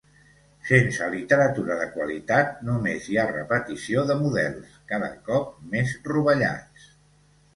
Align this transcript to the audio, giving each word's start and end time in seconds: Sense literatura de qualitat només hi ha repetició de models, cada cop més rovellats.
Sense 0.67 1.09
literatura 1.15 1.75
de 1.81 1.85
qualitat 1.97 2.55
només 2.69 3.09
hi 3.11 3.19
ha 3.23 3.27
repetició 3.33 4.07
de 4.11 4.15
models, 4.23 4.73
cada 4.93 5.11
cop 5.29 5.51
més 5.75 5.93
rovellats. 6.13 6.89